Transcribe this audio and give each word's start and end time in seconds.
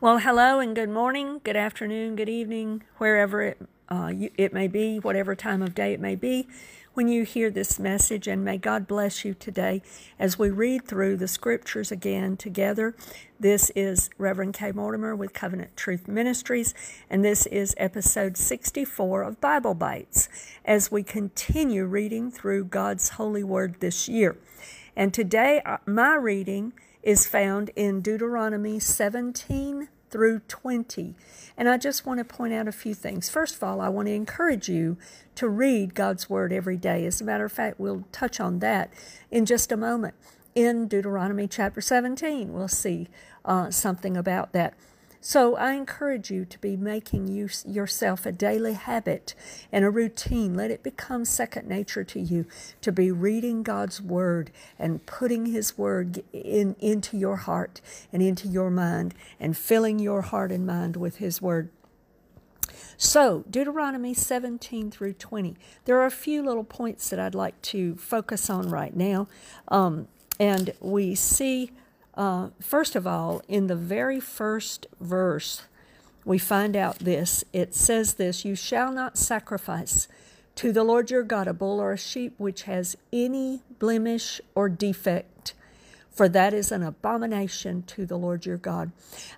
Well, 0.00 0.18
hello 0.18 0.60
and 0.60 0.76
good 0.76 0.90
morning, 0.90 1.40
good 1.42 1.56
afternoon, 1.56 2.14
good 2.14 2.28
evening, 2.28 2.84
wherever 2.98 3.42
it, 3.42 3.60
uh, 3.88 4.12
you, 4.14 4.30
it 4.38 4.52
may 4.52 4.68
be, 4.68 5.00
whatever 5.00 5.34
time 5.34 5.60
of 5.60 5.74
day 5.74 5.92
it 5.92 5.98
may 5.98 6.14
be 6.14 6.46
when 6.94 7.08
you 7.08 7.24
hear 7.24 7.50
this 7.50 7.80
message. 7.80 8.28
And 8.28 8.44
may 8.44 8.58
God 8.58 8.86
bless 8.86 9.24
you 9.24 9.34
today 9.34 9.82
as 10.16 10.38
we 10.38 10.50
read 10.50 10.86
through 10.86 11.16
the 11.16 11.26
scriptures 11.26 11.90
again 11.90 12.36
together. 12.36 12.94
This 13.40 13.70
is 13.70 14.08
Reverend 14.18 14.54
K. 14.54 14.70
Mortimer 14.70 15.16
with 15.16 15.32
Covenant 15.32 15.76
Truth 15.76 16.06
Ministries, 16.06 16.74
and 17.10 17.24
this 17.24 17.46
is 17.46 17.74
episode 17.76 18.36
64 18.36 19.22
of 19.22 19.40
Bible 19.40 19.74
Bites 19.74 20.28
as 20.64 20.92
we 20.92 21.02
continue 21.02 21.86
reading 21.86 22.30
through 22.30 22.66
God's 22.66 23.08
holy 23.08 23.42
word 23.42 23.80
this 23.80 24.08
year. 24.08 24.36
And 24.94 25.12
today, 25.12 25.60
uh, 25.66 25.78
my 25.86 26.14
reading 26.14 26.72
is 27.02 27.26
found 27.26 27.70
in 27.76 28.00
Deuteronomy 28.00 28.78
17 28.78 29.88
through 30.10 30.40
20. 30.48 31.14
And 31.56 31.68
I 31.68 31.76
just 31.76 32.06
want 32.06 32.18
to 32.18 32.24
point 32.24 32.52
out 32.52 32.68
a 32.68 32.72
few 32.72 32.94
things. 32.94 33.28
First 33.28 33.56
of 33.56 33.62
all, 33.62 33.80
I 33.80 33.88
want 33.88 34.06
to 34.06 34.12
encourage 34.12 34.68
you 34.68 34.96
to 35.34 35.48
read 35.48 35.94
God's 35.94 36.30
Word 36.30 36.52
every 36.52 36.76
day. 36.76 37.04
As 37.04 37.20
a 37.20 37.24
matter 37.24 37.44
of 37.44 37.52
fact, 37.52 37.78
we'll 37.78 38.04
touch 38.12 38.40
on 38.40 38.60
that 38.60 38.92
in 39.30 39.46
just 39.46 39.72
a 39.72 39.76
moment. 39.76 40.14
In 40.54 40.88
Deuteronomy 40.88 41.46
chapter 41.46 41.80
17, 41.80 42.52
we'll 42.52 42.68
see 42.68 43.08
uh, 43.44 43.70
something 43.70 44.16
about 44.16 44.52
that. 44.52 44.74
So 45.28 45.56
I 45.56 45.72
encourage 45.74 46.30
you 46.30 46.46
to 46.46 46.58
be 46.58 46.74
making 46.74 47.28
use 47.28 47.62
yourself 47.68 48.24
a 48.24 48.32
daily 48.32 48.72
habit 48.72 49.34
and 49.70 49.84
a 49.84 49.90
routine. 49.90 50.54
Let 50.54 50.70
it 50.70 50.82
become 50.82 51.26
second 51.26 51.68
nature 51.68 52.02
to 52.02 52.18
you 52.18 52.46
to 52.80 52.90
be 52.90 53.10
reading 53.10 53.62
God's 53.62 54.00
word 54.00 54.50
and 54.78 55.04
putting 55.04 55.44
his 55.44 55.76
word 55.76 56.24
in 56.32 56.76
into 56.80 57.18
your 57.18 57.36
heart 57.36 57.82
and 58.10 58.22
into 58.22 58.48
your 58.48 58.70
mind 58.70 59.12
and 59.38 59.54
filling 59.54 59.98
your 59.98 60.22
heart 60.22 60.50
and 60.50 60.66
mind 60.66 60.96
with 60.96 61.16
his 61.16 61.42
word. 61.42 61.68
So, 62.96 63.44
Deuteronomy 63.50 64.14
17 64.14 64.90
through 64.90 65.12
20. 65.12 65.56
There 65.84 65.98
are 65.98 66.06
a 66.06 66.10
few 66.10 66.42
little 66.42 66.64
points 66.64 67.10
that 67.10 67.20
I'd 67.20 67.34
like 67.34 67.60
to 67.64 67.96
focus 67.96 68.48
on 68.48 68.70
right 68.70 68.96
now. 68.96 69.28
Um, 69.68 70.08
and 70.40 70.72
we 70.80 71.14
see 71.14 71.72
uh, 72.18 72.48
first 72.60 72.96
of 72.96 73.06
all, 73.06 73.42
in 73.46 73.68
the 73.68 73.76
very 73.76 74.18
first 74.18 74.86
verse, 75.00 75.62
we 76.24 76.36
find 76.36 76.74
out 76.74 76.98
this. 76.98 77.44
It 77.52 77.76
says 77.76 78.14
this 78.14 78.44
You 78.44 78.56
shall 78.56 78.90
not 78.90 79.16
sacrifice 79.16 80.08
to 80.56 80.72
the 80.72 80.82
Lord 80.82 81.12
your 81.12 81.22
God 81.22 81.46
a 81.46 81.54
bull 81.54 81.80
or 81.80 81.92
a 81.92 81.98
sheep 81.98 82.34
which 82.36 82.64
has 82.64 82.96
any 83.12 83.62
blemish 83.78 84.40
or 84.56 84.68
defect, 84.68 85.54
for 86.10 86.28
that 86.28 86.52
is 86.52 86.72
an 86.72 86.82
abomination 86.82 87.84
to 87.84 88.04
the 88.04 88.18
Lord 88.18 88.44
your 88.44 88.56
God. 88.56 88.90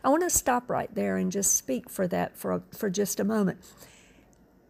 I 0.03 0.09
want 0.09 0.23
to 0.23 0.31
stop 0.31 0.71
right 0.71 0.93
there 0.95 1.19
and 1.19 1.31
just 1.31 1.55
speak 1.55 1.91
for 1.91 2.09
that 2.09 2.39
for, 2.39 2.63
for 2.73 2.89
just 2.89 3.21
a 3.21 3.25
moment. 3.25 3.59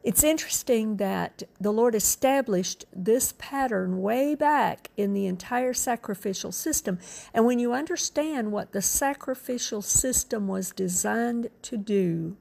It's 0.03 0.25
interesting 0.25 0.97
that 0.97 1.43
the 1.61 1.73
Lord 1.73 1.95
established 1.95 2.87
this 2.91 3.35
pattern 3.37 4.01
way 4.01 4.35
back 4.35 4.91
in 4.97 5.13
the 5.13 5.27
entire 5.27 5.75
sacrificial 5.75 6.53
system. 6.53 6.99
And 7.35 7.45
when 7.45 7.59
you 7.59 7.75
understand 7.75 8.51
what 8.51 8.73
the 8.73 8.81
sacrificial 8.81 9.83
system 9.83 10.49
was 10.49 10.71
designed 10.71 11.51
to 11.63 11.77
do, 11.77 12.39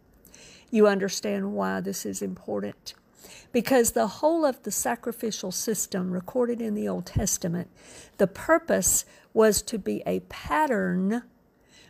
you 0.71 0.87
understand 0.87 1.52
why 1.52 1.81
this 1.81 2.05
is 2.05 2.21
important. 2.21 2.93
Because 3.52 3.91
the 3.91 4.07
whole 4.07 4.45
of 4.45 4.63
the 4.63 4.71
sacrificial 4.71 5.52
system 5.52 6.11
recorded 6.11 6.61
in 6.61 6.75
the 6.75 6.87
Old 6.87 7.07
Testament, 7.07 7.69
the 8.19 8.27
purpose 8.27 9.03
was 9.33 9.61
to 9.63 9.77
be 9.77 10.02
a 10.05 10.21
pattern 10.21 11.23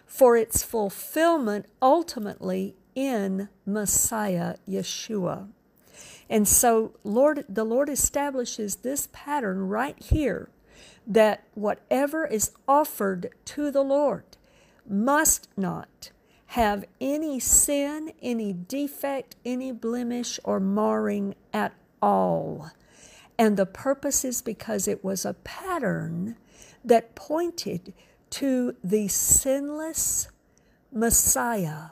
for 0.07 0.35
its 0.35 0.63
fulfillment 0.63 1.67
ultimately 1.79 2.75
in 2.95 3.49
Messiah 3.67 4.55
Yeshua. 4.67 5.49
And 6.29 6.47
so 6.47 6.93
Lord 7.03 7.45
the 7.49 7.63
Lord 7.63 7.89
establishes 7.89 8.77
this 8.77 9.07
pattern 9.11 9.67
right 9.67 10.01
here 10.01 10.49
that 11.07 11.43
whatever 11.55 12.25
is 12.25 12.51
offered 12.67 13.29
to 13.45 13.71
the 13.71 13.81
Lord 13.81 14.23
must 14.87 15.49
not 15.57 16.11
have 16.53 16.85
any 16.99 17.39
sin, 17.39 18.11
any 18.21 18.53
defect, 18.53 19.35
any 19.45 19.71
blemish 19.71 20.39
or 20.43 20.59
marring 20.59 21.35
at 21.53 21.73
all. 22.01 22.71
And 23.37 23.55
the 23.55 23.65
purpose 23.65 24.25
is 24.25 24.41
because 24.41 24.87
it 24.87 25.03
was 25.03 25.25
a 25.25 25.35
pattern 25.35 26.35
that 26.83 27.15
pointed 27.15 27.93
to 28.31 28.75
the 28.83 29.07
sinless 29.07 30.29
Messiah 30.91 31.89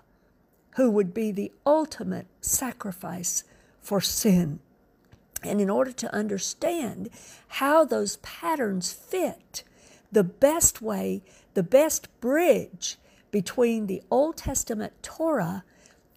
who 0.75 0.89
would 0.91 1.13
be 1.13 1.31
the 1.31 1.51
ultimate 1.65 2.27
sacrifice 2.41 3.43
for 3.87 4.01
sin. 4.01 4.59
And 5.43 5.61
in 5.61 5.69
order 5.69 5.93
to 5.93 6.13
understand 6.13 7.09
how 7.47 7.85
those 7.85 8.17
patterns 8.17 8.91
fit, 8.91 9.63
the 10.11 10.25
best 10.25 10.81
way, 10.81 11.23
the 11.53 11.63
best 11.63 12.09
bridge 12.19 12.97
between 13.31 13.87
the 13.87 14.03
Old 14.11 14.35
Testament 14.35 14.91
Torah 15.01 15.63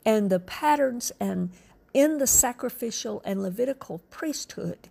and 0.04 0.30
the 0.30 0.40
patterns 0.40 1.12
and 1.20 1.50
in 1.94 2.18
the 2.18 2.26
sacrificial 2.26 3.22
and 3.24 3.40
Levitical 3.40 4.00
priesthood 4.10 4.88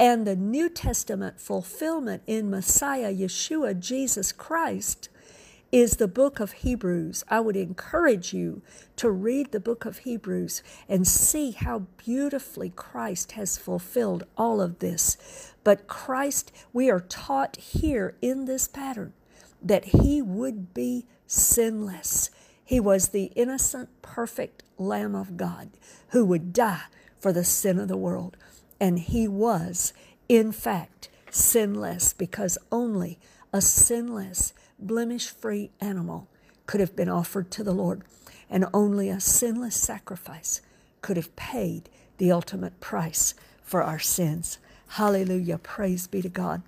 and 0.00 0.26
the 0.26 0.36
New 0.36 0.70
Testament 0.70 1.38
fulfillment 1.38 2.22
in 2.26 2.48
Messiah 2.48 3.12
Yeshua 3.12 3.78
Jesus 3.78 4.32
Christ 4.32 5.10
is 5.74 5.96
the 5.96 6.06
book 6.06 6.38
of 6.38 6.52
Hebrews. 6.52 7.24
I 7.28 7.40
would 7.40 7.56
encourage 7.56 8.32
you 8.32 8.62
to 8.94 9.10
read 9.10 9.50
the 9.50 9.58
book 9.58 9.84
of 9.84 9.98
Hebrews 9.98 10.62
and 10.88 11.04
see 11.04 11.50
how 11.50 11.88
beautifully 11.96 12.70
Christ 12.70 13.32
has 13.32 13.58
fulfilled 13.58 14.22
all 14.38 14.60
of 14.60 14.78
this. 14.78 15.52
But 15.64 15.88
Christ, 15.88 16.52
we 16.72 16.90
are 16.90 17.00
taught 17.00 17.56
here 17.56 18.14
in 18.22 18.44
this 18.44 18.68
pattern 18.68 19.14
that 19.60 19.86
he 19.86 20.22
would 20.22 20.74
be 20.74 21.06
sinless. 21.26 22.30
He 22.64 22.78
was 22.78 23.08
the 23.08 23.32
innocent, 23.34 23.88
perfect 24.00 24.62
Lamb 24.78 25.16
of 25.16 25.36
God 25.36 25.70
who 26.10 26.24
would 26.24 26.52
die 26.52 26.82
for 27.18 27.32
the 27.32 27.42
sin 27.42 27.80
of 27.80 27.88
the 27.88 27.96
world. 27.96 28.36
And 28.78 29.00
he 29.00 29.26
was, 29.26 29.92
in 30.28 30.52
fact, 30.52 31.08
sinless 31.32 32.12
because 32.12 32.58
only 32.70 33.18
a 33.52 33.60
sinless 33.60 34.52
blemish 34.86 35.28
free 35.28 35.70
animal 35.80 36.28
could 36.66 36.80
have 36.80 36.96
been 36.96 37.08
offered 37.08 37.50
to 37.52 37.64
the 37.64 37.72
Lord, 37.72 38.02
and 38.48 38.66
only 38.72 39.08
a 39.08 39.20
sinless 39.20 39.76
sacrifice 39.76 40.60
could 41.02 41.16
have 41.16 41.34
paid 41.36 41.88
the 42.18 42.30
ultimate 42.30 42.80
price 42.80 43.34
for 43.62 43.82
our 43.82 43.98
sins. 43.98 44.58
Hallelujah. 44.88 45.58
Praise 45.58 46.06
be 46.06 46.22
to 46.22 46.28
God. 46.28 46.62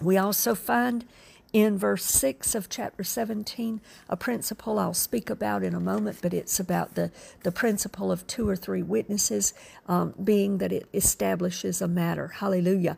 We 0.00 0.16
also 0.16 0.54
find 0.54 1.04
in 1.52 1.78
verse 1.78 2.04
6 2.04 2.56
of 2.56 2.68
chapter 2.68 3.04
17 3.04 3.80
a 4.08 4.16
principle 4.16 4.78
I'll 4.78 4.92
speak 4.92 5.30
about 5.30 5.62
in 5.62 5.74
a 5.74 5.80
moment, 5.80 6.18
but 6.20 6.34
it's 6.34 6.58
about 6.58 6.94
the, 6.94 7.12
the 7.44 7.52
principle 7.52 8.10
of 8.10 8.26
two 8.26 8.48
or 8.48 8.56
three 8.56 8.82
witnesses, 8.82 9.54
um, 9.86 10.14
being 10.22 10.58
that 10.58 10.72
it 10.72 10.88
establishes 10.92 11.80
a 11.80 11.86
matter. 11.86 12.28
Hallelujah. 12.28 12.96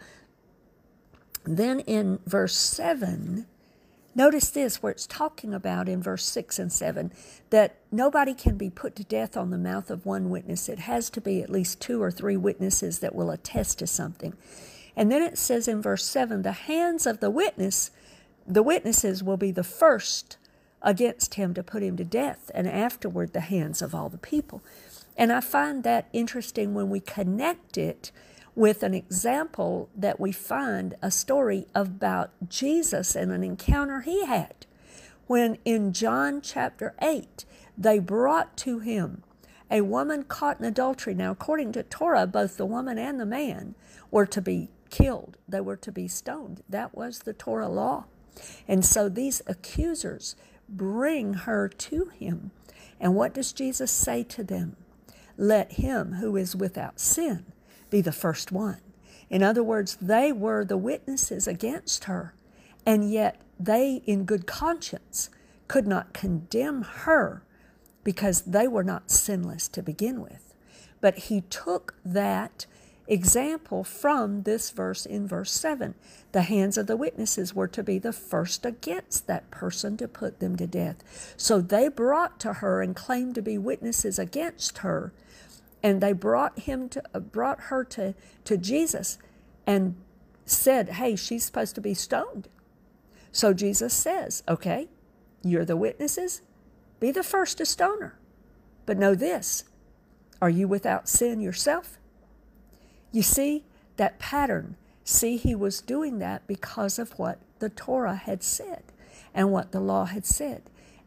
Then 1.44 1.80
in 1.80 2.18
verse 2.26 2.56
7, 2.56 3.46
Notice 4.16 4.48
this, 4.48 4.82
where 4.82 4.92
it's 4.92 5.06
talking 5.06 5.52
about 5.52 5.90
in 5.90 6.02
verse 6.02 6.24
6 6.24 6.58
and 6.58 6.72
7 6.72 7.12
that 7.50 7.76
nobody 7.92 8.32
can 8.32 8.56
be 8.56 8.70
put 8.70 8.96
to 8.96 9.04
death 9.04 9.36
on 9.36 9.50
the 9.50 9.58
mouth 9.58 9.90
of 9.90 10.06
one 10.06 10.30
witness. 10.30 10.70
It 10.70 10.78
has 10.80 11.10
to 11.10 11.20
be 11.20 11.42
at 11.42 11.50
least 11.50 11.82
two 11.82 12.02
or 12.02 12.10
three 12.10 12.38
witnesses 12.38 13.00
that 13.00 13.14
will 13.14 13.30
attest 13.30 13.78
to 13.80 13.86
something. 13.86 14.32
And 14.96 15.12
then 15.12 15.20
it 15.20 15.36
says 15.36 15.68
in 15.68 15.82
verse 15.82 16.06
7 16.06 16.40
the 16.40 16.52
hands 16.52 17.06
of 17.06 17.20
the 17.20 17.28
witness, 17.28 17.90
the 18.46 18.62
witnesses 18.62 19.22
will 19.22 19.36
be 19.36 19.50
the 19.50 19.62
first 19.62 20.38
against 20.80 21.34
him 21.34 21.52
to 21.52 21.62
put 21.62 21.82
him 21.82 21.98
to 21.98 22.04
death, 22.04 22.50
and 22.54 22.66
afterward 22.66 23.34
the 23.34 23.40
hands 23.40 23.82
of 23.82 23.94
all 23.94 24.08
the 24.08 24.16
people. 24.16 24.62
And 25.18 25.30
I 25.30 25.40
find 25.40 25.84
that 25.84 26.08
interesting 26.14 26.72
when 26.72 26.88
we 26.88 27.00
connect 27.00 27.76
it 27.76 28.12
with 28.56 28.82
an 28.82 28.94
example 28.94 29.88
that 29.94 30.18
we 30.18 30.32
find 30.32 30.96
a 31.02 31.10
story 31.10 31.66
about 31.74 32.30
Jesus 32.48 33.14
and 33.14 33.30
an 33.30 33.44
encounter 33.44 34.00
he 34.00 34.24
had 34.24 34.66
when 35.26 35.58
in 35.64 35.92
John 35.92 36.40
chapter 36.40 36.94
8 37.02 37.44
they 37.76 37.98
brought 37.98 38.56
to 38.58 38.78
him 38.78 39.22
a 39.70 39.82
woman 39.82 40.22
caught 40.22 40.58
in 40.58 40.64
adultery. 40.64 41.12
Now, 41.12 41.32
according 41.32 41.72
to 41.72 41.82
Torah, 41.82 42.26
both 42.26 42.56
the 42.56 42.64
woman 42.64 42.98
and 42.98 43.20
the 43.20 43.26
man 43.26 43.74
were 44.10 44.26
to 44.26 44.40
be 44.40 44.70
killed, 44.90 45.36
they 45.48 45.60
were 45.60 45.76
to 45.76 45.92
be 45.92 46.08
stoned. 46.08 46.62
That 46.68 46.96
was 46.96 47.20
the 47.20 47.32
Torah 47.32 47.68
law. 47.68 48.04
And 48.68 48.84
so 48.84 49.08
these 49.08 49.42
accusers 49.46 50.36
bring 50.68 51.34
her 51.34 51.68
to 51.68 52.06
him. 52.18 52.52
And 53.00 53.14
what 53.14 53.34
does 53.34 53.52
Jesus 53.52 53.90
say 53.90 54.22
to 54.24 54.44
them? 54.44 54.76
Let 55.36 55.72
him 55.72 56.14
who 56.14 56.36
is 56.36 56.56
without 56.56 57.00
sin 57.00 57.44
be 57.90 58.00
the 58.00 58.12
first 58.12 58.52
one. 58.52 58.80
In 59.28 59.42
other 59.42 59.62
words, 59.62 59.96
they 60.00 60.32
were 60.32 60.64
the 60.64 60.76
witnesses 60.76 61.46
against 61.46 62.04
her, 62.04 62.34
and 62.84 63.10
yet 63.10 63.40
they, 63.58 64.02
in 64.06 64.24
good 64.24 64.46
conscience, 64.46 65.30
could 65.68 65.86
not 65.86 66.12
condemn 66.12 66.82
her 66.82 67.42
because 68.04 68.42
they 68.42 68.68
were 68.68 68.84
not 68.84 69.10
sinless 69.10 69.66
to 69.68 69.82
begin 69.82 70.20
with. 70.20 70.54
But 71.00 71.18
he 71.18 71.40
took 71.42 71.94
that 72.04 72.66
example 73.08 73.84
from 73.84 74.42
this 74.42 74.70
verse 74.70 75.06
in 75.06 75.26
verse 75.26 75.52
7. 75.52 75.94
The 76.32 76.42
hands 76.42 76.76
of 76.76 76.86
the 76.86 76.96
witnesses 76.96 77.54
were 77.54 77.68
to 77.68 77.82
be 77.82 77.98
the 77.98 78.12
first 78.12 78.64
against 78.64 79.26
that 79.26 79.50
person 79.50 79.96
to 79.98 80.08
put 80.08 80.40
them 80.40 80.56
to 80.56 80.66
death. 80.66 81.34
So 81.36 81.60
they 81.60 81.88
brought 81.88 82.40
to 82.40 82.54
her 82.54 82.82
and 82.82 82.94
claimed 82.96 83.34
to 83.36 83.42
be 83.42 83.58
witnesses 83.58 84.18
against 84.18 84.78
her. 84.78 85.12
And 85.82 86.00
they 86.00 86.12
brought 86.12 86.58
him 86.60 86.88
to 86.90 87.02
uh, 87.14 87.20
brought 87.20 87.62
her 87.62 87.84
to, 87.84 88.14
to 88.44 88.56
Jesus 88.56 89.18
and 89.66 89.96
said, 90.44 90.90
Hey, 90.90 91.16
she's 91.16 91.44
supposed 91.44 91.74
to 91.74 91.80
be 91.80 91.94
stoned. 91.94 92.48
So 93.32 93.52
Jesus 93.52 93.94
says, 93.94 94.42
Okay, 94.48 94.88
you're 95.42 95.64
the 95.64 95.76
witnesses, 95.76 96.42
be 96.98 97.10
the 97.10 97.22
first 97.22 97.58
to 97.58 97.66
stone 97.66 98.00
her. 98.00 98.18
But 98.86 98.98
know 98.98 99.14
this 99.14 99.64
are 100.40 100.50
you 100.50 100.68
without 100.68 101.08
sin 101.08 101.40
yourself? 101.40 101.98
You 103.12 103.22
see 103.22 103.64
that 103.96 104.18
pattern. 104.18 104.76
See, 105.04 105.36
he 105.36 105.54
was 105.54 105.80
doing 105.80 106.18
that 106.18 106.46
because 106.46 106.98
of 106.98 107.18
what 107.18 107.38
the 107.58 107.68
Torah 107.70 108.16
had 108.16 108.42
said 108.42 108.82
and 109.34 109.52
what 109.52 109.72
the 109.72 109.80
law 109.80 110.04
had 110.04 110.26
said. 110.26 110.62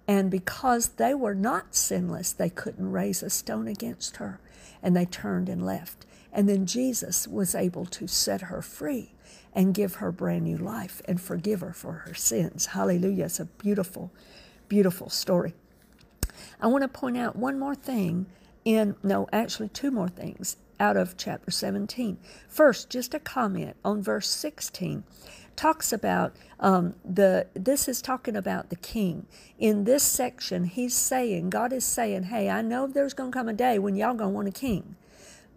And 0.08 0.32
because 0.32 0.90
they 0.90 1.14
were 1.14 1.36
not 1.36 1.76
sinless, 1.76 2.32
they 2.32 2.50
couldn't 2.50 2.92
raise 2.92 3.22
a 3.22 3.30
stone 3.30 3.68
against 3.68 4.18
her. 4.18 4.40
And 4.82 4.96
they 4.96 5.06
turned 5.06 5.50
and 5.50 5.66
left. 5.66 6.06
And 6.32 6.48
then 6.48 6.66
Jesus 6.66 7.28
was 7.28 7.56
able 7.56 7.86
to 7.88 8.08
set 8.08 8.42
her 8.42 8.62
free 8.62 9.14
and 9.54 9.74
give 9.74 9.96
her 9.96 10.12
brand 10.12 10.44
new 10.44 10.58
life 10.58 11.02
and 11.06 11.20
forgive 11.20 11.62
her 11.62 11.74
for 11.74 11.94
her 12.06 12.14
sins. 12.14 12.68
Hallelujah. 12.68 13.26
It's 13.26 13.40
a 13.40 13.46
beautiful, 13.46 14.12
beautiful 14.68 15.10
story. 15.10 15.54
I 16.62 16.68
want 16.68 16.84
to 16.84 16.88
point 16.88 17.18
out 17.18 17.36
one 17.36 17.58
more 17.58 17.76
thing 17.76 18.28
in, 18.64 18.96
no, 19.02 19.28
actually, 19.32 19.70
two 19.70 19.92
more 19.92 20.10
things 20.10 20.58
out 20.80 20.98
of 20.98 21.18
chapter 21.18 21.52
17. 21.52 22.18
First, 22.48 22.90
just 22.90 23.14
a 23.14 23.20
comment 23.20 23.76
on 23.84 24.02
verse 24.02 24.30
16 24.30 25.04
talks 25.60 25.92
about 25.92 26.34
um, 26.62 26.96
the 27.04 27.46
this 27.54 27.90
is 27.90 28.02
talking 28.02 28.34
about 28.34 28.70
the 28.70 28.78
king 28.78 29.26
in 29.58 29.84
this 29.84 30.04
section 30.04 30.64
he's 30.64 30.96
saying 30.96 31.50
god 31.50 31.74
is 31.74 31.84
saying 31.84 32.24
hey 32.24 32.50
i 32.50 32.62
know 32.62 32.88
there's 32.88 33.14
going 33.14 33.30
to 33.30 33.38
come 33.38 33.50
a 33.50 33.54
day 33.54 33.78
when 33.78 33.98
y'all 33.98 34.14
going 34.14 34.30
to 34.30 34.36
want 34.36 34.48
a 34.48 34.52
king 34.52 34.96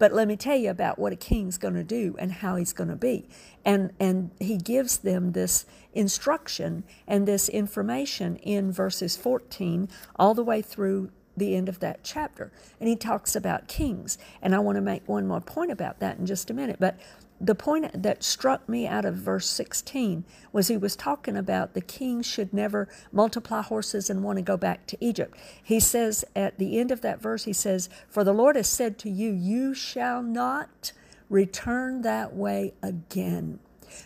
but 0.01 0.13
let 0.13 0.27
me 0.27 0.35
tell 0.35 0.57
you 0.57 0.71
about 0.71 0.99
what 0.99 1.13
a 1.13 1.17
king's 1.17 1.57
going 1.57 1.75
to 1.75 1.85
do 1.85 2.17
and 2.19 2.33
how 2.33 2.57
he's 2.57 2.73
going 2.73 2.91
to 2.91 2.97
be 2.97 3.29
and 3.65 3.93
and 4.01 4.33
he 4.41 4.57
gives 4.57 4.99
them 4.99 5.33
this 5.33 5.67
instruction 5.95 6.83
and 7.07 7.29
this 7.29 7.49
information 7.49 8.35
in 8.39 8.73
verses 8.73 9.17
14 9.17 9.89
all 10.17 10.35
the 10.35 10.43
way 10.43 10.61
through 10.61 11.13
the 11.37 11.57
end 11.57 11.69
of 11.69 11.81
that 11.81 12.05
chapter. 12.05 12.53
And 12.79 12.89
he 12.89 12.97
talks 12.97 13.35
about 13.35 13.69
kings. 13.69 14.19
And 14.43 14.55
I 14.55 14.59
want 14.59 14.77
to 14.77 14.83
make 14.83 15.09
one 15.09 15.27
more 15.27 15.41
point 15.41 15.71
about 15.71 15.99
that 16.01 16.19
in 16.19 16.27
just 16.27 16.51
a 16.51 16.55
minute. 16.55 16.77
But 16.79 16.99
the 17.43 17.57
point 17.57 18.05
that 18.05 18.23
struck 18.23 18.69
me 18.69 18.87
out 18.87 19.05
of 19.05 19.17
verse 19.17 19.49
16 19.49 20.25
was 20.53 20.69
he 20.69 20.77
was 20.77 20.95
talking 20.95 21.37
about 21.37 21.75
the 21.75 21.81
king 21.81 22.23
should 22.23 22.55
never 22.55 22.89
multiply 23.11 23.63
horses 23.63 24.09
and 24.09 24.23
want 24.23 24.37
to 24.37 24.43
go 24.43 24.57
back 24.57 24.87
to 24.87 24.97
Egypt. 25.01 25.37
He 25.61 25.81
says 25.81 26.25
at 26.37 26.59
the 26.59 26.79
end 26.79 26.93
of 26.93 27.01
that 27.01 27.21
verse, 27.21 27.45
he 27.45 27.53
says, 27.53 27.89
For 28.09 28.23
the 28.23 28.33
Lord 28.33 28.55
has 28.55 28.69
said 28.69 28.97
to 29.01 29.11
you, 29.11 29.33
You 29.33 29.75
shall 29.75 30.23
not 30.23 30.93
return 31.29 32.03
that 32.03 32.33
way 32.33 32.75
again. 32.81 33.59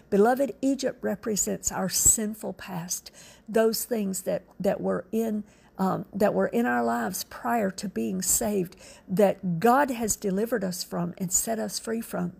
Beloved, 0.08 0.54
Egypt 0.62 0.98
represents 1.02 1.70
our 1.70 1.90
sinful 1.90 2.54
past, 2.54 3.10
those 3.46 3.84
things 3.84 4.22
that, 4.22 4.44
that 4.58 4.80
were 4.80 5.04
in 5.12 5.44
um, 5.78 6.06
that 6.14 6.32
were 6.32 6.46
in 6.46 6.64
our 6.64 6.82
lives 6.82 7.24
prior 7.24 7.70
to 7.70 7.86
being 7.86 8.22
saved 8.22 8.76
that 9.06 9.60
God 9.60 9.90
has 9.90 10.16
delivered 10.16 10.64
us 10.64 10.82
from 10.82 11.12
and 11.18 11.30
set 11.30 11.58
us 11.58 11.78
free 11.78 12.00
from. 12.00 12.32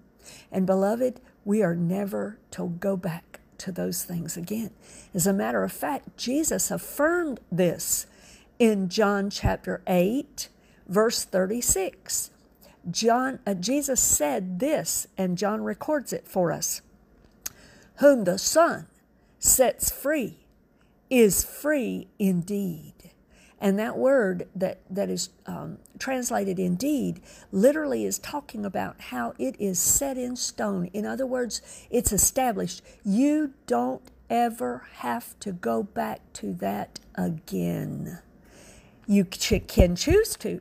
And 0.50 0.66
beloved, 0.66 1.20
we 1.44 1.62
are 1.62 1.74
never 1.74 2.38
to 2.52 2.68
go 2.80 2.96
back 2.96 3.40
to 3.58 3.72
those 3.72 4.04
things 4.04 4.36
again. 4.36 4.70
As 5.14 5.26
a 5.26 5.32
matter 5.32 5.64
of 5.64 5.72
fact, 5.72 6.16
Jesus 6.16 6.70
affirmed 6.70 7.40
this 7.50 8.06
in 8.58 8.88
John 8.88 9.30
chapter 9.30 9.82
8, 9.86 10.48
verse 10.88 11.24
36. 11.24 12.30
John, 12.90 13.40
uh, 13.46 13.54
Jesus 13.54 14.00
said 14.00 14.60
this, 14.60 15.06
and 15.18 15.36
John 15.36 15.62
records 15.62 16.12
it 16.12 16.26
for 16.26 16.52
us 16.52 16.82
Whom 17.96 18.24
the 18.24 18.38
Son 18.38 18.86
sets 19.38 19.90
free 19.90 20.46
is 21.10 21.44
free 21.44 22.08
indeed. 22.18 22.95
And 23.60 23.78
that 23.78 23.96
word 23.96 24.48
that, 24.54 24.80
that 24.90 25.08
is 25.08 25.30
um, 25.46 25.78
translated 25.98 26.58
indeed 26.58 27.20
literally 27.50 28.04
is 28.04 28.18
talking 28.18 28.66
about 28.66 29.00
how 29.00 29.34
it 29.38 29.56
is 29.58 29.78
set 29.78 30.18
in 30.18 30.36
stone. 30.36 30.90
In 30.92 31.06
other 31.06 31.26
words, 31.26 31.62
it's 31.90 32.12
established. 32.12 32.82
You 33.04 33.54
don't 33.66 34.02
ever 34.28 34.86
have 34.96 35.38
to 35.40 35.52
go 35.52 35.82
back 35.82 36.20
to 36.34 36.52
that 36.54 37.00
again. 37.14 38.18
You 39.06 39.24
can 39.24 39.96
choose 39.96 40.36
to, 40.36 40.60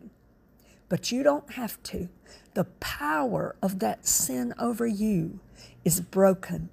but 0.87 1.11
you 1.11 1.23
don't 1.23 1.53
have 1.53 1.81
to. 1.83 2.09
The 2.53 2.65
power 2.79 3.55
of 3.61 3.79
that 3.79 4.07
sin 4.07 4.53
over 4.57 4.87
you 4.87 5.39
is 5.83 5.99
broken 5.99 6.69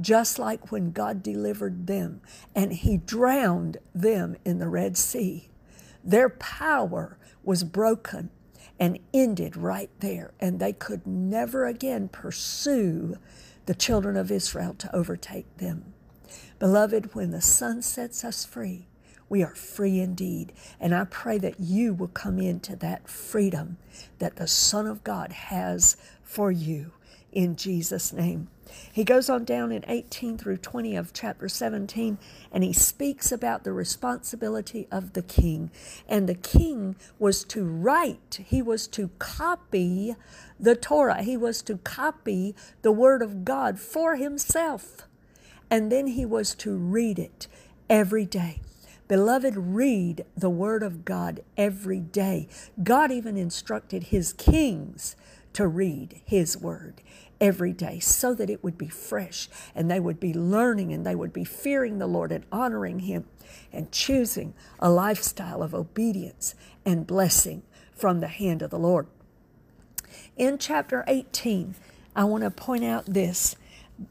just 0.00 0.38
like 0.38 0.70
when 0.70 0.92
God 0.92 1.22
delivered 1.22 1.86
them 1.86 2.20
and 2.54 2.72
He 2.72 2.96
drowned 2.96 3.78
them 3.94 4.36
in 4.44 4.58
the 4.58 4.68
Red 4.68 4.96
Sea. 4.96 5.48
Their 6.06 6.28
power 6.28 7.18
was 7.42 7.64
broken 7.64 8.30
and 8.78 9.00
ended 9.12 9.56
right 9.56 9.90
there, 9.98 10.32
and 10.38 10.60
they 10.60 10.72
could 10.72 11.04
never 11.04 11.66
again 11.66 12.08
pursue 12.08 13.16
the 13.66 13.74
children 13.74 14.16
of 14.16 14.30
Israel 14.30 14.74
to 14.78 14.94
overtake 14.94 15.56
them. 15.56 15.94
Beloved, 16.60 17.14
when 17.14 17.32
the 17.32 17.40
Son 17.40 17.82
sets 17.82 18.24
us 18.24 18.44
free, 18.44 18.86
we 19.28 19.42
are 19.42 19.56
free 19.56 19.98
indeed. 19.98 20.52
And 20.78 20.94
I 20.94 21.04
pray 21.04 21.38
that 21.38 21.58
you 21.58 21.92
will 21.92 22.08
come 22.08 22.38
into 22.38 22.76
that 22.76 23.08
freedom 23.08 23.76
that 24.20 24.36
the 24.36 24.46
Son 24.46 24.86
of 24.86 25.02
God 25.02 25.32
has 25.32 25.96
for 26.22 26.52
you 26.52 26.92
in 27.32 27.56
Jesus' 27.56 28.12
name. 28.12 28.48
He 28.92 29.04
goes 29.04 29.28
on 29.28 29.44
down 29.44 29.72
in 29.72 29.84
18 29.86 30.38
through 30.38 30.58
20 30.58 30.96
of 30.96 31.12
chapter 31.12 31.48
17 31.48 32.18
and 32.50 32.64
he 32.64 32.72
speaks 32.72 33.30
about 33.30 33.64
the 33.64 33.72
responsibility 33.72 34.88
of 34.90 35.12
the 35.12 35.22
king. 35.22 35.70
And 36.08 36.28
the 36.28 36.34
king 36.34 36.96
was 37.18 37.44
to 37.44 37.64
write, 37.64 38.40
he 38.44 38.62
was 38.62 38.86
to 38.88 39.10
copy 39.18 40.16
the 40.58 40.74
Torah, 40.74 41.22
he 41.22 41.36
was 41.36 41.62
to 41.62 41.78
copy 41.78 42.54
the 42.82 42.92
Word 42.92 43.22
of 43.22 43.44
God 43.44 43.78
for 43.78 44.16
himself. 44.16 45.02
And 45.70 45.90
then 45.90 46.08
he 46.08 46.24
was 46.24 46.54
to 46.56 46.76
read 46.76 47.18
it 47.18 47.48
every 47.88 48.24
day. 48.24 48.60
Beloved, 49.08 49.56
read 49.56 50.24
the 50.36 50.50
Word 50.50 50.82
of 50.82 51.04
God 51.04 51.40
every 51.56 52.00
day. 52.00 52.48
God 52.82 53.12
even 53.12 53.36
instructed 53.36 54.04
his 54.04 54.32
kings 54.32 55.14
to 55.56 55.66
read 55.66 56.20
his 56.24 56.56
Word 56.56 57.02
every 57.40 57.72
day 57.72 58.00
so 58.00 58.34
that 58.34 58.50
it 58.50 58.62
would 58.62 58.78
be 58.78 58.88
fresh 58.88 59.48
and 59.74 59.90
they 59.90 60.00
would 60.00 60.20
be 60.20 60.32
learning 60.32 60.92
and 60.92 61.04
they 61.04 61.14
would 61.14 61.32
be 61.32 61.44
fearing 61.44 61.98
the 61.98 62.06
Lord 62.06 62.32
and 62.32 62.44
honoring 62.50 63.00
Him 63.00 63.26
and 63.72 63.92
choosing 63.92 64.54
a 64.78 64.90
lifestyle 64.90 65.62
of 65.62 65.74
obedience 65.74 66.54
and 66.84 67.06
blessing 67.06 67.62
from 67.94 68.20
the 68.20 68.28
hand 68.28 68.62
of 68.62 68.70
the 68.70 68.78
Lord. 68.78 69.06
In 70.36 70.58
chapter 70.58 71.04
18, 71.06 71.74
I 72.14 72.24
want 72.24 72.44
to 72.44 72.50
point 72.50 72.84
out 72.84 73.06
this. 73.06 73.56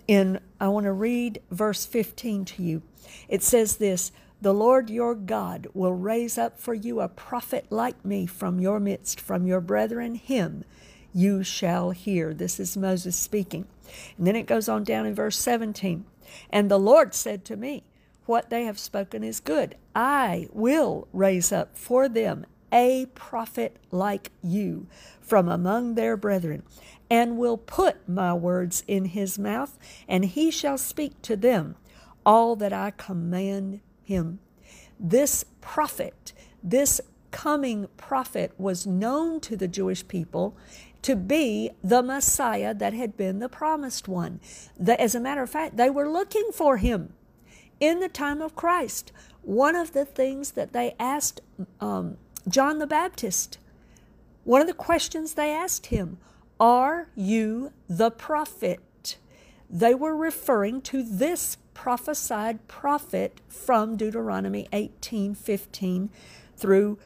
In 0.08 0.40
I 0.60 0.68
want 0.68 0.86
to 0.86 0.92
read 0.92 1.42
verse 1.52 1.86
15 1.86 2.46
to 2.46 2.64
you. 2.64 2.82
It 3.30 3.44
says 3.44 3.78
this, 3.78 4.12
the 4.42 4.54
Lord 4.54 4.90
your 4.90 5.16
God 5.16 5.68
will 5.74 5.94
raise 5.94 6.38
up 6.38 6.60
for 6.60 6.74
you 6.74 7.00
a 7.00 7.08
prophet 7.08 7.68
like 7.70 8.04
me 8.04 8.26
from 8.26 8.60
your 8.60 8.80
midst, 8.80 9.20
from 9.20 9.48
your 9.48 9.62
brethren, 9.62 10.16
him 10.16 10.66
you 11.16 11.44
shall 11.44 11.92
hear. 11.92 12.34
This 12.34 12.60
is 12.60 12.76
Moses 12.76 13.16
speaking. 13.16 13.66
And 14.18 14.28
then 14.28 14.36
it 14.36 14.46
goes 14.46 14.68
on 14.68 14.84
down 14.84 15.06
in 15.06 15.16
verse 15.16 15.38
17. 15.38 16.06
And 16.50 16.70
the 16.70 16.78
Lord 16.78 17.16
said 17.16 17.46
to 17.46 17.56
me, 17.56 17.84
What 18.26 18.50
they 18.50 18.66
have 18.66 18.78
spoken 18.78 19.24
is 19.24 19.40
good. 19.40 19.78
I 19.96 20.50
will 20.52 21.08
raise 21.14 21.54
up 21.54 21.78
for 21.78 22.10
them 22.10 22.46
a 22.72 23.06
prophet 23.16 23.78
like 23.92 24.32
you 24.44 24.88
from 25.22 25.48
among 25.48 25.96
their 25.96 26.18
brethren, 26.18 26.64
and 27.10 27.38
will 27.38 27.58
put 27.58 28.10
my 28.10 28.34
words 28.34 28.84
in 28.86 29.06
his 29.06 29.40
mouth, 29.40 29.80
and 30.10 30.26
he 30.26 30.52
shall 30.52 30.78
speak 30.78 31.22
to 31.22 31.38
them 31.38 31.76
all 32.26 32.58
that 32.58 32.74
I 32.74 32.92
command 32.92 33.80
him. 34.04 34.40
This 35.00 35.46
prophet, 35.62 36.34
this 36.62 37.00
coming 37.32 37.88
prophet 37.98 38.54
was 38.58 38.88
known 38.88 39.40
to 39.42 39.56
the 39.56 39.68
Jewish 39.68 40.08
people 40.08 40.58
to 41.06 41.16
be 41.16 41.70
the 41.84 42.02
Messiah 42.02 42.74
that 42.74 42.92
had 42.92 43.16
been 43.16 43.38
the 43.38 43.48
promised 43.48 44.08
one. 44.08 44.40
as 44.84 45.14
a 45.14 45.20
matter 45.20 45.44
of 45.44 45.52
fact, 45.52 45.78
they 45.78 45.88
were 45.88 46.10
looking 46.10 46.50
for 46.52 46.78
him 46.78 47.14
in 47.80 48.00
the 48.00 48.10
time 48.10 48.42
of 48.42 48.56
Christ. 48.56 49.12
One 49.44 49.76
of 49.76 49.94
the 49.94 50.04
things 50.04 50.54
that 50.54 50.74
they 50.74 50.96
asked 51.00 51.42
um, 51.80 52.18
John 52.48 52.80
the 52.80 52.88
Baptist, 52.88 53.60
one 54.46 54.62
of 54.62 54.68
the 54.68 54.74
questions 54.74 55.36
they 55.36 55.52
asked 55.52 55.88
him, 55.88 56.18
Are 56.60 57.10
you 57.14 57.72
the 57.88 58.10
prophet? 58.10 59.18
They 59.70 59.94
were 59.94 60.18
referring 60.18 60.82
to 60.82 61.04
this 61.04 61.58
prophesied 61.76 62.68
prophet 62.68 63.42
from 63.48 63.96
Deuteronomy 63.96 64.68
18 64.74 65.36
15 65.36 66.10
through 66.58 66.98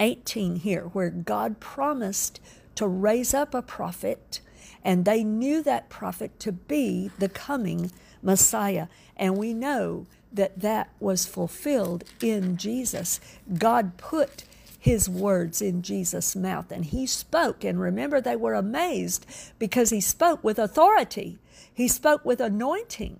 18 0.00 0.56
here, 0.56 0.82
where 0.92 1.08
God 1.08 1.60
promised 1.60 2.40
to 2.76 2.86
raise 2.86 3.34
up 3.34 3.54
a 3.54 3.62
prophet, 3.62 4.40
and 4.84 5.04
they 5.04 5.24
knew 5.24 5.62
that 5.62 5.88
prophet 5.88 6.38
to 6.40 6.52
be 6.52 7.10
the 7.18 7.28
coming 7.28 7.90
Messiah. 8.22 8.88
And 9.16 9.36
we 9.36 9.54
know 9.54 10.06
that 10.32 10.60
that 10.60 10.90
was 10.98 11.26
fulfilled 11.26 12.04
in 12.20 12.56
Jesus. 12.56 13.20
God 13.56 13.96
put 13.96 14.44
his 14.84 15.08
words 15.08 15.62
in 15.62 15.80
Jesus' 15.80 16.36
mouth 16.36 16.70
and 16.70 16.84
he 16.84 17.06
spoke. 17.06 17.64
And 17.64 17.80
remember, 17.80 18.20
they 18.20 18.36
were 18.36 18.52
amazed 18.52 19.24
because 19.58 19.88
he 19.88 20.00
spoke 20.00 20.44
with 20.44 20.58
authority, 20.58 21.38
he 21.72 21.88
spoke 21.88 22.22
with 22.24 22.40
anointing. 22.40 23.18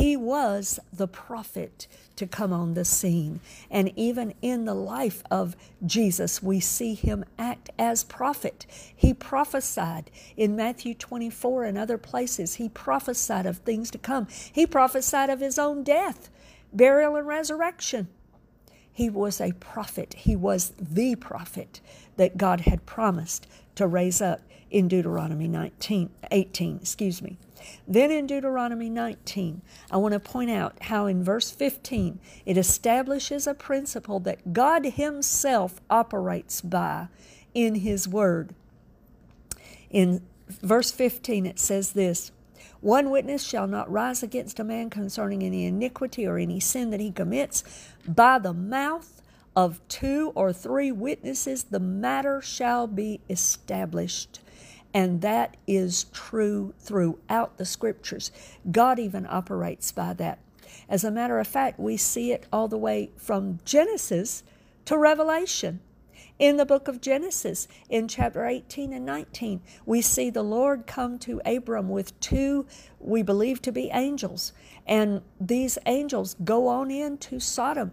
He 0.00 0.16
was 0.16 0.80
the 0.90 1.06
prophet 1.06 1.86
to 2.16 2.26
come 2.26 2.54
on 2.54 2.72
the 2.72 2.86
scene. 2.86 3.40
And 3.70 3.92
even 3.96 4.32
in 4.40 4.64
the 4.64 4.72
life 4.72 5.22
of 5.30 5.56
Jesus, 5.84 6.42
we 6.42 6.58
see 6.58 6.94
him 6.94 7.22
act 7.38 7.68
as 7.78 8.02
prophet. 8.02 8.64
He 8.96 9.12
prophesied 9.12 10.10
in 10.38 10.56
Matthew 10.56 10.94
24 10.94 11.64
and 11.64 11.76
other 11.76 11.98
places. 11.98 12.54
He 12.54 12.70
prophesied 12.70 13.44
of 13.44 13.58
things 13.58 13.90
to 13.90 13.98
come. 13.98 14.26
He 14.50 14.66
prophesied 14.66 15.28
of 15.28 15.40
his 15.40 15.58
own 15.58 15.82
death, 15.82 16.30
burial, 16.72 17.16
and 17.16 17.26
resurrection. 17.26 18.08
He 18.90 19.10
was 19.10 19.38
a 19.38 19.52
prophet. 19.52 20.14
He 20.14 20.34
was 20.34 20.72
the 20.80 21.14
prophet 21.16 21.82
that 22.16 22.38
God 22.38 22.60
had 22.60 22.86
promised 22.86 23.46
to 23.74 23.86
raise 23.86 24.22
up 24.22 24.40
in 24.70 24.88
Deuteronomy 24.88 25.46
19, 25.46 26.08
18, 26.30 26.76
excuse 26.76 27.20
me. 27.20 27.36
Then 27.86 28.10
in 28.10 28.26
Deuteronomy 28.26 28.88
19, 28.88 29.62
I 29.90 29.96
want 29.96 30.12
to 30.14 30.20
point 30.20 30.50
out 30.50 30.82
how 30.84 31.06
in 31.06 31.24
verse 31.24 31.50
15 31.50 32.18
it 32.46 32.56
establishes 32.56 33.46
a 33.46 33.54
principle 33.54 34.20
that 34.20 34.52
God 34.52 34.84
Himself 34.84 35.80
operates 35.90 36.60
by 36.60 37.08
in 37.54 37.76
His 37.76 38.06
Word. 38.06 38.54
In 39.90 40.22
verse 40.48 40.90
15, 40.90 41.46
it 41.46 41.58
says 41.58 41.92
this 41.92 42.32
One 42.80 43.10
witness 43.10 43.42
shall 43.42 43.66
not 43.66 43.90
rise 43.90 44.22
against 44.22 44.60
a 44.60 44.64
man 44.64 44.90
concerning 44.90 45.42
any 45.42 45.66
iniquity 45.66 46.26
or 46.26 46.38
any 46.38 46.60
sin 46.60 46.90
that 46.90 47.00
he 47.00 47.10
commits. 47.10 47.64
By 48.06 48.38
the 48.38 48.54
mouth 48.54 49.20
of 49.56 49.80
two 49.88 50.32
or 50.34 50.52
three 50.52 50.92
witnesses, 50.92 51.64
the 51.64 51.80
matter 51.80 52.40
shall 52.40 52.86
be 52.86 53.20
established. 53.28 54.40
And 54.92 55.20
that 55.20 55.56
is 55.66 56.04
true 56.12 56.74
throughout 56.78 57.58
the 57.58 57.64
scriptures. 57.64 58.32
God 58.70 58.98
even 58.98 59.26
operates 59.28 59.92
by 59.92 60.14
that. 60.14 60.40
As 60.88 61.04
a 61.04 61.10
matter 61.10 61.38
of 61.38 61.46
fact, 61.46 61.78
we 61.78 61.96
see 61.96 62.32
it 62.32 62.46
all 62.52 62.68
the 62.68 62.78
way 62.78 63.10
from 63.16 63.60
Genesis 63.64 64.42
to 64.86 64.98
Revelation. 64.98 65.80
In 66.38 66.56
the 66.56 66.64
book 66.64 66.88
of 66.88 67.02
Genesis, 67.02 67.68
in 67.90 68.08
chapter 68.08 68.46
18 68.46 68.94
and 68.94 69.04
19, 69.04 69.60
we 69.84 70.00
see 70.00 70.30
the 70.30 70.42
Lord 70.42 70.86
come 70.86 71.18
to 71.20 71.42
Abram 71.44 71.90
with 71.90 72.18
two, 72.18 72.66
we 72.98 73.22
believe 73.22 73.60
to 73.62 73.72
be 73.72 73.90
angels. 73.92 74.54
And 74.86 75.20
these 75.38 75.76
angels 75.84 76.36
go 76.42 76.66
on 76.66 76.90
into 76.90 77.40
Sodom 77.40 77.92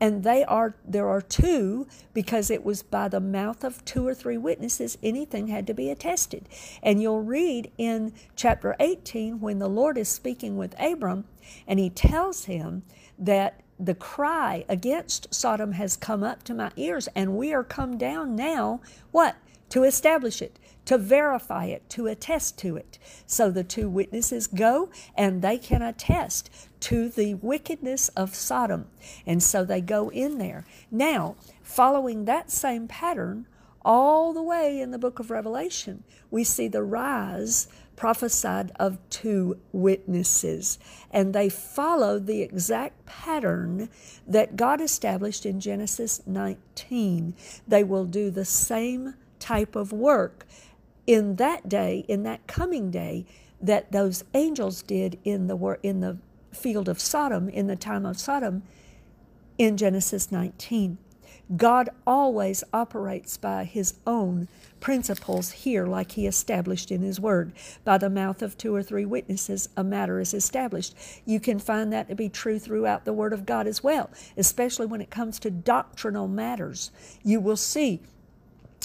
and 0.00 0.24
they 0.24 0.44
are 0.44 0.76
there 0.84 1.08
are 1.08 1.20
two 1.20 1.86
because 2.12 2.50
it 2.50 2.64
was 2.64 2.82
by 2.82 3.08
the 3.08 3.20
mouth 3.20 3.64
of 3.64 3.84
two 3.84 4.06
or 4.06 4.14
three 4.14 4.36
witnesses 4.36 4.98
anything 5.02 5.48
had 5.48 5.66
to 5.66 5.74
be 5.74 5.90
attested. 5.90 6.48
And 6.82 7.00
you'll 7.00 7.22
read 7.22 7.70
in 7.78 8.12
chapter 8.34 8.76
18 8.80 9.40
when 9.40 9.58
the 9.58 9.68
lord 9.68 9.98
is 9.98 10.08
speaking 10.08 10.56
with 10.56 10.74
abram 10.78 11.24
and 11.66 11.78
he 11.78 11.90
tells 11.90 12.44
him 12.44 12.82
that 13.18 13.60
the 13.78 13.94
cry 13.94 14.64
against 14.68 15.32
sodom 15.34 15.72
has 15.72 15.96
come 15.96 16.22
up 16.22 16.42
to 16.44 16.54
my 16.54 16.70
ears 16.76 17.08
and 17.14 17.36
we 17.36 17.52
are 17.52 17.64
come 17.64 17.98
down 17.98 18.34
now 18.34 18.80
what 19.10 19.36
to 19.68 19.84
establish 19.84 20.40
it 20.40 20.58
to 20.86 20.96
verify 20.96 21.64
it, 21.66 21.88
to 21.90 22.06
attest 22.06 22.56
to 22.58 22.76
it. 22.76 22.98
So 23.26 23.50
the 23.50 23.64
two 23.64 23.88
witnesses 23.88 24.46
go 24.46 24.88
and 25.16 25.42
they 25.42 25.58
can 25.58 25.82
attest 25.82 26.48
to 26.80 27.08
the 27.08 27.34
wickedness 27.34 28.08
of 28.10 28.34
Sodom. 28.34 28.86
And 29.26 29.42
so 29.42 29.64
they 29.64 29.80
go 29.80 30.08
in 30.10 30.38
there. 30.38 30.64
Now, 30.90 31.34
following 31.62 32.24
that 32.24 32.50
same 32.50 32.88
pattern, 32.88 33.46
all 33.84 34.32
the 34.32 34.42
way 34.42 34.80
in 34.80 34.92
the 34.92 34.98
book 34.98 35.18
of 35.18 35.30
Revelation, 35.30 36.04
we 36.30 36.44
see 36.44 36.68
the 36.68 36.82
rise 36.82 37.68
prophesied 37.96 38.70
of 38.78 38.98
two 39.10 39.58
witnesses. 39.72 40.78
And 41.10 41.34
they 41.34 41.48
follow 41.48 42.18
the 42.18 42.42
exact 42.42 43.06
pattern 43.06 43.88
that 44.26 44.56
God 44.56 44.80
established 44.80 45.46
in 45.46 45.60
Genesis 45.60 46.20
19. 46.26 47.34
They 47.66 47.82
will 47.82 48.04
do 48.04 48.30
the 48.30 48.44
same 48.44 49.14
type 49.38 49.74
of 49.74 49.92
work 49.92 50.46
in 51.06 51.36
that 51.36 51.68
day, 51.68 52.04
in 52.08 52.22
that 52.24 52.46
coming 52.46 52.90
day, 52.90 53.24
that 53.60 53.92
those 53.92 54.24
angels 54.34 54.82
did 54.82 55.18
in 55.24 55.46
the 55.46 55.78
in 55.82 56.00
the 56.00 56.18
field 56.52 56.88
of 56.88 57.00
Sodom, 57.00 57.48
in 57.48 57.66
the 57.66 57.76
time 57.76 58.04
of 58.04 58.18
Sodom, 58.18 58.62
in 59.58 59.76
Genesis 59.76 60.30
19. 60.30 60.98
God 61.54 61.90
always 62.06 62.64
operates 62.72 63.36
by 63.36 63.64
his 63.64 63.94
own 64.04 64.48
principles 64.80 65.52
here, 65.52 65.86
like 65.86 66.12
he 66.12 66.26
established 66.26 66.90
in 66.90 67.02
his 67.02 67.20
word. 67.20 67.52
By 67.84 67.98
the 67.98 68.10
mouth 68.10 68.42
of 68.42 68.58
two 68.58 68.74
or 68.74 68.82
three 68.82 69.04
witnesses, 69.04 69.68
a 69.76 69.84
matter 69.84 70.18
is 70.18 70.34
established. 70.34 70.94
You 71.24 71.38
can 71.38 71.60
find 71.60 71.92
that 71.92 72.08
to 72.08 72.16
be 72.16 72.28
true 72.28 72.58
throughout 72.58 73.04
the 73.04 73.12
word 73.12 73.32
of 73.32 73.46
God 73.46 73.68
as 73.68 73.82
well, 73.82 74.10
especially 74.36 74.86
when 74.86 75.00
it 75.00 75.10
comes 75.10 75.38
to 75.40 75.50
doctrinal 75.50 76.26
matters. 76.26 76.90
You 77.22 77.40
will 77.40 77.56
see 77.56 78.00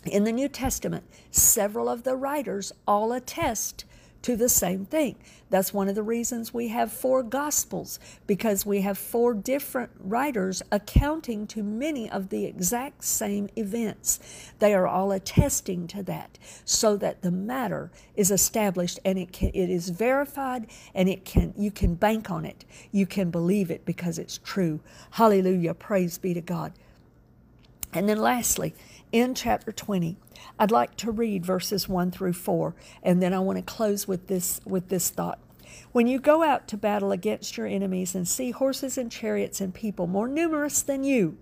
in 0.06 0.24
the 0.24 0.32
New 0.32 0.48
Testament, 0.48 1.04
several 1.30 1.88
of 1.90 2.04
the 2.04 2.16
writers 2.16 2.72
all 2.88 3.14
attest 3.14 3.86
to 4.22 4.36
the 4.36 4.50
same 4.50 4.86
thing. 4.86 5.16
That's 5.50 5.74
one 5.74 5.90
of 5.90 5.96
the 5.96 6.04
reasons 6.04 6.54
we 6.54 6.70
have 6.70 6.92
four 6.94 7.24
Gospels, 7.24 8.00
because 8.26 8.66
we 8.66 8.82
have 8.82 8.98
four 8.98 9.34
different 9.34 9.92
writers 10.00 10.62
accounting 10.72 11.48
to 11.48 11.64
many 11.64 12.10
of 12.10 12.30
the 12.30 12.46
exact 12.46 13.04
same 13.04 13.50
events. 13.58 14.20
They 14.60 14.74
are 14.74 14.88
all 14.88 15.12
attesting 15.12 15.88
to 15.88 16.04
that, 16.04 16.38
so 16.64 16.96
that 16.98 17.22
the 17.22 17.32
matter 17.32 17.92
is 18.16 18.32
established 18.32 19.00
and 19.04 19.20
it 19.20 19.34
can, 19.34 19.50
it 19.50 19.70
is 19.70 19.90
verified, 19.90 20.68
and 20.96 21.10
it 21.10 21.26
can 21.26 21.54
you 21.58 21.72
can 21.72 21.96
bank 21.96 22.32
on 22.32 22.46
it. 22.46 22.64
You 22.92 23.06
can 23.06 23.30
believe 23.30 23.70
it 23.72 23.86
because 23.86 24.18
it's 24.18 24.38
true. 24.38 24.80
Hallelujah! 25.12 25.74
Praise 25.74 26.18
be 26.18 26.34
to 26.34 26.42
God. 26.42 26.74
And 27.94 28.08
then 28.08 28.20
lastly, 28.20 28.74
in 29.12 29.36
chapter 29.36 29.72
20. 29.72 30.18
I'd 30.58 30.72
like 30.72 30.96
to 30.98 31.12
read 31.12 31.46
verses 31.46 31.88
1 31.90 32.12
through 32.12 32.34
4, 32.34 32.76
and 33.04 33.22
then 33.22 33.34
I 33.34 33.40
want 33.40 33.58
to 33.58 33.64
close 33.64 34.08
with 34.08 34.28
this, 34.28 34.62
with 34.66 34.90
this 34.90 35.10
thought. 35.10 35.40
When 35.92 36.08
you 36.08 36.20
go 36.20 36.44
out 36.44 36.68
to 36.70 36.78
battle 36.78 37.12
against 37.12 37.58
your 37.58 37.68
enemies 37.68 38.16
and 38.16 38.28
see 38.28 38.52
horses 38.52 38.98
and 38.98 39.12
chariots 39.12 39.62
and 39.62 39.74
people 39.74 40.08
more 40.08 40.28
numerous 40.28 40.82
than 40.82 41.04
you, 41.04 41.38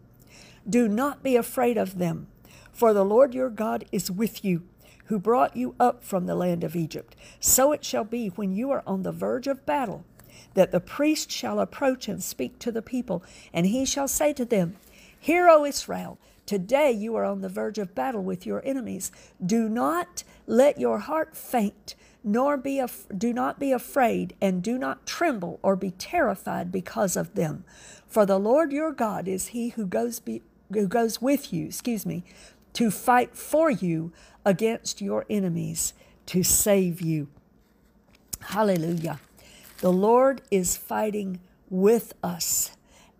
do 0.67 0.87
not 0.87 1.23
be 1.23 1.35
afraid 1.35 1.77
of 1.77 1.97
them, 1.97 2.27
for 2.71 2.93
the 2.93 3.05
Lord 3.05 3.33
your 3.33 3.49
God 3.49 3.85
is 3.91 4.11
with 4.11 4.43
you, 4.43 4.63
who 5.05 5.19
brought 5.19 5.55
you 5.55 5.75
up 5.79 6.03
from 6.03 6.25
the 6.25 6.35
land 6.35 6.63
of 6.63 6.75
Egypt. 6.75 7.15
So 7.39 7.71
it 7.71 7.83
shall 7.83 8.03
be 8.03 8.27
when 8.29 8.53
you 8.53 8.69
are 8.71 8.83
on 8.85 9.03
the 9.03 9.11
verge 9.11 9.47
of 9.47 9.65
battle, 9.65 10.05
that 10.53 10.71
the 10.71 10.79
priest 10.79 11.31
shall 11.31 11.59
approach 11.59 12.07
and 12.07 12.23
speak 12.23 12.59
to 12.59 12.71
the 12.71 12.81
people, 12.81 13.23
and 13.53 13.65
he 13.65 13.85
shall 13.85 14.07
say 14.07 14.33
to 14.33 14.45
them, 14.45 14.77
Hear, 15.19 15.49
O 15.49 15.65
Israel, 15.65 16.17
Today 16.49 16.91
you 16.91 17.15
are 17.15 17.25
on 17.25 17.41
the 17.41 17.47
verge 17.47 17.77
of 17.77 17.93
battle 17.93 18.23
with 18.23 18.43
your 18.43 18.65
enemies. 18.65 19.11
Do 19.45 19.69
not 19.69 20.23
let 20.47 20.79
your 20.79 20.97
heart 20.97 21.37
faint, 21.37 21.93
nor 22.23 22.57
be 22.57 22.79
af- 22.79 23.05
do 23.15 23.31
not 23.33 23.59
be 23.59 23.71
afraid, 23.71 24.33
and 24.41 24.63
do 24.63 24.79
not 24.79 25.05
tremble 25.05 25.59
or 25.61 25.75
be 25.75 25.91
terrified 25.91 26.71
because 26.71 27.15
of 27.15 27.35
them. 27.35 27.65
For 28.07 28.25
the 28.25 28.39
Lord 28.39 28.71
your 28.71 28.91
God 28.91 29.27
is 29.27 29.49
he 29.49 29.69
who 29.69 29.85
goes 29.85 30.19
be- 30.19 30.41
who 30.73 30.87
goes 30.87 31.21
with 31.21 31.53
you, 31.53 31.67
excuse 31.67 32.03
me, 32.03 32.23
to 32.73 32.89
fight 32.89 33.35
for 33.37 33.69
you 33.69 34.11
against 34.43 35.01
your 35.01 35.27
enemies 35.29 35.93
to 36.25 36.41
save 36.41 36.99
you. 36.99 37.27
Hallelujah. 38.41 39.19
The 39.81 39.93
Lord 39.93 40.41
is 40.49 40.75
fighting 40.75 41.41
with 41.69 42.15
us 42.23 42.71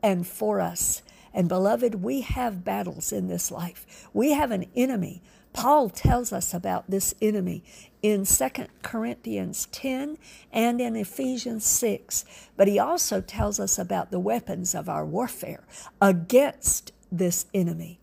and 0.01 0.25
for 0.25 0.59
us. 0.61 1.03
And 1.33 1.49
beloved, 1.49 1.95
we 2.03 2.21
have 2.21 2.65
battles 2.65 3.11
in 3.11 3.27
this 3.27 3.51
life. 3.51 4.09
We 4.13 4.31
have 4.33 4.51
an 4.51 4.65
enemy. 4.75 5.21
Paul 5.53 5.89
tells 5.89 6.33
us 6.33 6.53
about 6.53 6.89
this 6.89 7.15
enemy 7.21 7.63
in 8.01 8.25
2 8.25 8.49
Corinthians 8.83 9.67
10 9.71 10.17
and 10.51 10.81
in 10.81 10.95
Ephesians 10.95 11.65
6. 11.65 12.25
But 12.57 12.67
he 12.67 12.79
also 12.79 13.21
tells 13.21 13.59
us 13.59 13.79
about 13.79 14.11
the 14.11 14.19
weapons 14.19 14.75
of 14.75 14.89
our 14.89 15.05
warfare 15.05 15.63
against 16.01 16.91
this 17.11 17.47
enemy. 17.53 17.99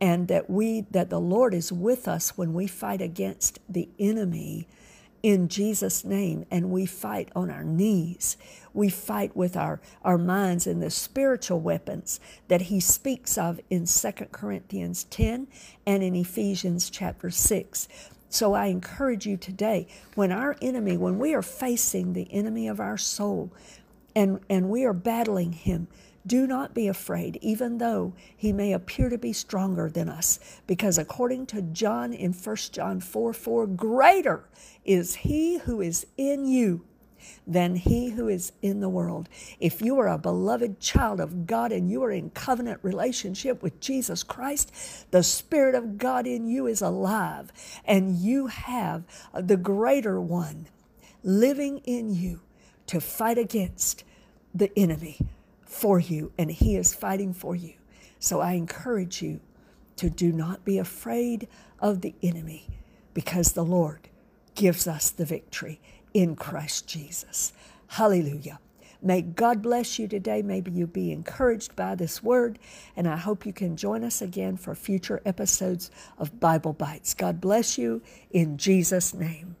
and 0.00 0.28
that 0.28 0.50
we 0.50 0.82
that 0.92 1.10
the 1.10 1.20
Lord 1.20 1.54
is 1.54 1.72
with 1.72 2.08
us 2.08 2.36
when 2.36 2.54
we 2.54 2.66
fight 2.66 3.00
against 3.00 3.60
the 3.68 3.88
enemy 3.98 4.68
in 5.22 5.48
Jesus' 5.48 6.04
name, 6.04 6.44
and 6.50 6.70
we 6.70 6.84
fight 6.86 7.28
on 7.36 7.50
our 7.50 7.62
knees. 7.62 8.36
We 8.74 8.88
fight 8.88 9.36
with 9.36 9.56
our, 9.56 9.80
our 10.02 10.18
minds 10.18 10.66
and 10.66 10.82
the 10.82 10.90
spiritual 10.90 11.60
weapons 11.60 12.18
that 12.48 12.62
he 12.62 12.80
speaks 12.80 13.38
of 13.38 13.60
in 13.70 13.86
2 13.86 14.12
Corinthians 14.32 15.04
10 15.04 15.46
and 15.86 16.02
in 16.02 16.14
Ephesians 16.14 16.90
chapter 16.90 17.30
6. 17.30 17.88
So 18.28 18.54
I 18.54 18.66
encourage 18.66 19.26
you 19.26 19.36
today, 19.36 19.86
when 20.14 20.32
our 20.32 20.56
enemy, 20.62 20.96
when 20.96 21.18
we 21.18 21.34
are 21.34 21.42
facing 21.42 22.14
the 22.14 22.32
enemy 22.32 22.66
of 22.66 22.80
our 22.80 22.96
soul 22.96 23.52
and, 24.16 24.40
and 24.48 24.70
we 24.70 24.84
are 24.84 24.94
battling 24.94 25.52
him, 25.52 25.86
do 26.26 26.46
not 26.46 26.74
be 26.74 26.88
afraid, 26.88 27.38
even 27.40 27.78
though 27.78 28.14
he 28.36 28.52
may 28.52 28.72
appear 28.72 29.08
to 29.08 29.18
be 29.18 29.32
stronger 29.32 29.90
than 29.90 30.08
us, 30.08 30.38
because 30.66 30.98
according 30.98 31.46
to 31.46 31.62
John 31.62 32.12
in 32.12 32.32
1 32.32 32.56
John 32.72 33.00
4 33.00 33.32
4, 33.32 33.66
greater 33.68 34.44
is 34.84 35.16
he 35.16 35.58
who 35.58 35.80
is 35.80 36.06
in 36.16 36.46
you 36.46 36.84
than 37.46 37.76
he 37.76 38.10
who 38.10 38.28
is 38.28 38.52
in 38.62 38.80
the 38.80 38.88
world. 38.88 39.28
If 39.60 39.80
you 39.80 39.98
are 39.98 40.08
a 40.08 40.18
beloved 40.18 40.80
child 40.80 41.20
of 41.20 41.46
God 41.46 41.72
and 41.72 41.90
you 41.90 42.02
are 42.02 42.10
in 42.10 42.30
covenant 42.30 42.80
relationship 42.82 43.62
with 43.62 43.80
Jesus 43.80 44.22
Christ, 44.22 44.72
the 45.10 45.22
Spirit 45.22 45.74
of 45.74 45.98
God 45.98 46.26
in 46.26 46.46
you 46.46 46.66
is 46.66 46.82
alive, 46.82 47.52
and 47.84 48.16
you 48.16 48.48
have 48.48 49.04
the 49.34 49.56
greater 49.56 50.20
one 50.20 50.66
living 51.22 51.78
in 51.78 52.14
you 52.14 52.40
to 52.86 53.00
fight 53.00 53.38
against 53.38 54.04
the 54.54 54.76
enemy 54.76 55.18
for 55.72 55.98
you, 55.98 56.32
and 56.36 56.50
He 56.50 56.76
is 56.76 56.94
fighting 56.94 57.32
for 57.32 57.56
you. 57.56 57.74
So 58.18 58.40
I 58.40 58.52
encourage 58.52 59.22
you 59.22 59.40
to 59.96 60.10
do 60.10 60.32
not 60.32 60.64
be 60.64 60.78
afraid 60.78 61.48
of 61.80 62.02
the 62.02 62.14
enemy 62.22 62.68
because 63.14 63.52
the 63.52 63.64
Lord 63.64 64.08
gives 64.54 64.86
us 64.86 65.10
the 65.10 65.24
victory 65.24 65.80
in 66.14 66.36
Christ 66.36 66.86
Jesus. 66.86 67.52
Hallelujah. 67.88 68.60
May 69.00 69.22
God 69.22 69.62
bless 69.62 69.98
you 69.98 70.06
today. 70.06 70.42
Maybe 70.42 70.70
you'll 70.70 70.86
be 70.86 71.10
encouraged 71.10 71.74
by 71.74 71.96
this 71.96 72.22
word, 72.22 72.58
and 72.94 73.08
I 73.08 73.16
hope 73.16 73.44
you 73.44 73.52
can 73.52 73.76
join 73.76 74.04
us 74.04 74.22
again 74.22 74.56
for 74.56 74.74
future 74.76 75.20
episodes 75.24 75.90
of 76.18 76.38
Bible 76.38 76.72
Bites. 76.72 77.12
God 77.12 77.40
bless 77.40 77.76
you 77.76 78.02
in 78.30 78.58
Jesus' 78.58 79.12
name. 79.12 79.56